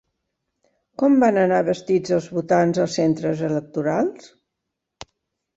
Com 1.01 1.17
van 1.23 1.37
anar 1.41 1.59
vestits 1.67 2.15
els 2.17 2.29
votants 2.39 2.81
als 2.87 2.97
centres 3.01 3.45
electorals? 3.51 4.29